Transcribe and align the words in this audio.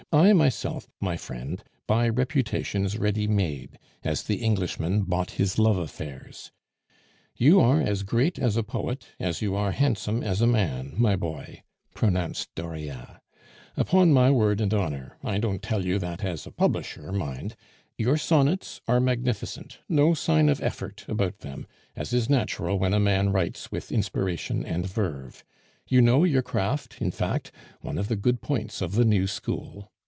I 0.13 0.33
myself, 0.33 0.89
my 0.99 1.15
friend, 1.15 1.63
buy 1.87 2.09
reputations 2.09 2.97
ready 2.97 3.29
made, 3.29 3.79
as 4.03 4.23
the 4.23 4.37
Englishman 4.41 5.03
bought 5.03 5.31
his 5.39 5.57
love 5.57 5.77
affairs. 5.77 6.51
You 7.37 7.61
are 7.61 7.79
as 7.79 8.03
great 8.03 8.37
as 8.37 8.57
a 8.57 8.63
poet 8.63 9.07
as 9.21 9.41
you 9.41 9.55
are 9.55 9.71
handsome 9.71 10.21
as 10.21 10.41
a 10.41 10.47
man, 10.47 10.95
my 10.97 11.15
boy," 11.15 11.63
pronounced 11.95 12.53
Dauriat. 12.55 13.21
"Upon 13.77 14.11
my 14.11 14.29
word 14.29 14.59
and 14.59 14.73
honor 14.73 15.17
(I 15.23 15.37
don't 15.37 15.61
tell 15.63 15.85
you 15.85 15.97
that 15.99 16.25
as 16.25 16.45
a 16.45 16.51
publisher, 16.51 17.13
mind), 17.13 17.55
your 17.97 18.17
sonnets 18.17 18.81
are 18.89 18.99
magnificent; 18.99 19.79
no 19.87 20.13
sign 20.13 20.49
of 20.49 20.61
effort 20.61 21.05
about 21.07 21.39
them, 21.39 21.65
as 21.95 22.11
is 22.11 22.29
natural 22.29 22.77
when 22.77 22.93
a 22.93 22.99
man 22.99 23.29
writes 23.31 23.71
with 23.71 23.93
inspiration 23.93 24.65
and 24.65 24.85
verve. 24.87 25.45
You 25.87 26.01
know 26.01 26.25
your 26.25 26.41
craft, 26.43 27.01
in 27.01 27.11
fact, 27.11 27.53
one 27.79 27.97
of 27.97 28.09
the 28.09 28.15
good 28.17 28.41
points 28.41 28.81
of 28.81 28.93
the 28.95 29.05
new 29.05 29.25
school. 29.25 29.89